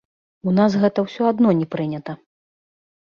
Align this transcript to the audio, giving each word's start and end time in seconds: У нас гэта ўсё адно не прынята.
У 0.51 0.53
нас 0.59 0.77
гэта 0.85 1.05
ўсё 1.07 1.29
адно 1.33 1.49
не 1.63 1.67
прынята. 1.77 2.19